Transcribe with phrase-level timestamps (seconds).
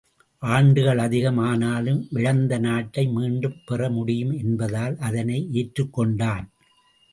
[0.41, 6.45] ஆண்டுகள் அதிகம் ஆனாலும் இழந்த நாட்டை மீண்டும் பெற முடியும் என்பதால் அதனை ஏற்றுக் கொண்டான்.